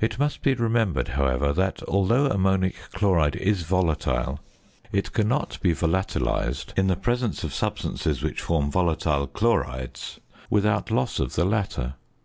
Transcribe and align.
It 0.00 0.20
must 0.20 0.40
be 0.40 0.54
remembered, 0.54 1.08
however, 1.18 1.52
that, 1.52 1.82
although 1.88 2.28
ammonic 2.30 2.76
chloride 2.92 3.34
is 3.34 3.62
volatile, 3.62 4.38
it 4.92 5.12
cannot 5.12 5.60
be 5.62 5.72
volatilised 5.72 6.72
in 6.78 6.86
the 6.86 6.94
presence 6.94 7.42
of 7.42 7.52
substances 7.52 8.22
which 8.22 8.40
form 8.40 8.70
volatile 8.70 9.26
chlorides 9.26 10.20
without 10.48 10.92
loss 10.92 11.18
of 11.18 11.34
the 11.34 11.44
latter. 11.44 11.94